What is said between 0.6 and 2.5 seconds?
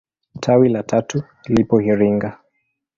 la tatu lipo Iringa.